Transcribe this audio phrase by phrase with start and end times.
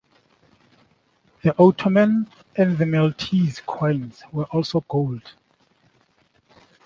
[1.43, 5.33] The Ottoman and the Maltese coins were also gold.